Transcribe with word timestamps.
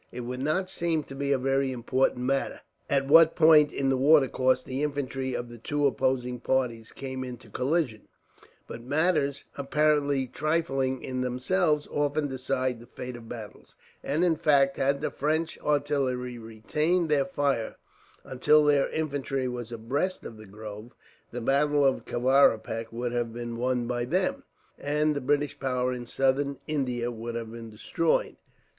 It 0.11 0.21
would 0.21 0.39
not 0.39 0.67
seem 0.67 1.03
to 1.03 1.15
be 1.15 1.31
a 1.31 1.37
very 1.37 1.71
important 1.71 2.25
matter, 2.25 2.61
at 2.89 3.05
what 3.05 3.35
point 3.35 3.71
in 3.71 3.89
the 3.89 3.97
watercourse 3.97 4.63
the 4.63 4.81
infantry 4.81 5.35
of 5.35 5.47
the 5.47 5.59
two 5.59 5.85
opposing 5.85 6.39
parties 6.39 6.91
came 6.91 7.23
into 7.23 7.51
collision, 7.51 8.07
but 8.65 8.81
matters 8.81 9.43
apparently 9.59 10.25
trifling 10.25 11.03
in 11.03 11.21
themselves 11.21 11.87
often 11.91 12.27
decide 12.27 12.79
the 12.79 12.87
fate 12.87 13.15
of 13.15 13.29
battles; 13.29 13.75
and, 14.03 14.23
in 14.25 14.35
fact, 14.37 14.77
had 14.77 15.01
the 15.01 15.11
French 15.11 15.59
artillery 15.61 16.39
retained 16.39 17.07
their 17.07 17.23
fire 17.25 17.75
until 18.23 18.63
their 18.65 18.89
infantry 18.89 19.47
were 19.47 19.65
abreast 19.71 20.25
of 20.25 20.35
the 20.37 20.47
grove, 20.47 20.95
the 21.29 21.41
battle 21.41 21.85
of 21.85 22.05
Kavaripak 22.05 22.91
would 22.91 23.11
have 23.11 23.31
been 23.31 23.55
won 23.55 23.85
by 23.85 24.05
them, 24.05 24.45
and 24.79 25.15
the 25.15 25.21
British 25.21 25.59
power 25.59 25.93
in 25.93 26.07
Southern 26.07 26.57
India 26.65 27.11
would 27.11 27.35
have 27.35 27.51
been 27.51 27.69
destroyed. 27.69 28.35